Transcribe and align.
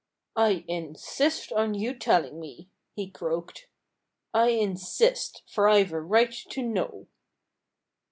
"I 0.35 0.65
insist 0.67 1.51
on 1.53 1.75
your 1.75 1.93
telling 1.93 2.39
me," 2.39 2.67
he 2.95 3.07
croaked. 3.07 3.67
"I 4.33 4.47
insist; 4.47 5.43
for 5.47 5.69
I've 5.69 5.91
a 5.93 6.01
right 6.01 6.33
to 6.49 6.63
know." 6.63 7.05